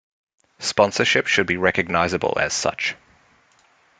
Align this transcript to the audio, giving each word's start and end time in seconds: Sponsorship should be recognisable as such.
Sponsorship 0.57 1.27
should 1.27 1.45
be 1.45 1.57
recognisable 1.57 2.35
as 2.39 2.55
such. 2.55 2.95